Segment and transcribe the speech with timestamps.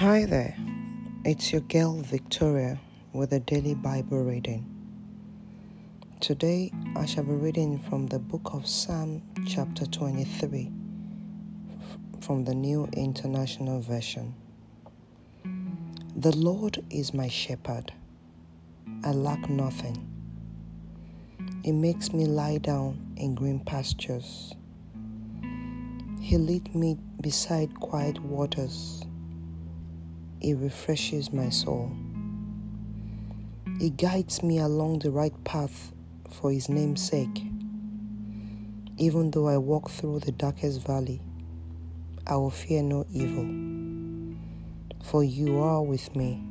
[0.00, 0.56] Hi there,
[1.26, 2.80] it's your girl Victoria
[3.12, 4.64] with a daily Bible reading.
[6.20, 10.72] Today I shall be reading from the book of Psalm, chapter 23,
[12.22, 14.34] from the New International Version.
[16.16, 17.92] The Lord is my shepherd,
[19.04, 19.98] I lack nothing.
[21.62, 24.54] He makes me lie down in green pastures.
[26.22, 29.04] He leads me beside quiet waters.
[30.40, 31.92] He refreshes my soul.
[33.78, 35.92] It guides me along the right path
[36.30, 37.42] for His name's sake.
[38.96, 41.20] Even though I walk through the darkest valley,
[42.26, 44.36] I will fear no evil.
[45.02, 46.42] For you are with me.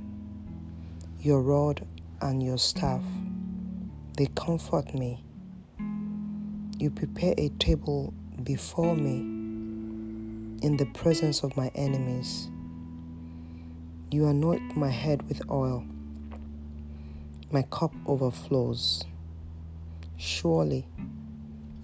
[1.22, 1.86] Your rod
[2.22, 3.02] and your staff,
[4.18, 5.24] they comfort me.
[6.78, 9.18] You prepare a table before me
[10.62, 12.50] in the presence of my enemies.
[14.12, 15.86] You anoint my head with oil.
[17.52, 19.04] My cup overflows.
[20.18, 20.88] Surely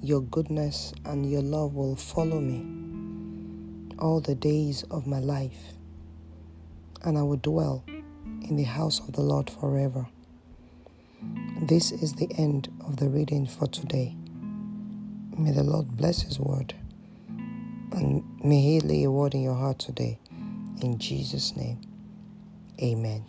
[0.02, 2.66] your goodness and your love will follow me
[4.00, 5.73] all the days of my life,
[7.04, 10.08] and I will dwell in the house of the Lord forever.
[11.62, 14.16] This is the end of the reading for today.
[15.38, 16.73] May the Lord bless His word
[17.92, 20.20] and may He lay a word in your heart today.
[20.82, 21.80] In Jesus' name,
[22.81, 23.23] Amen.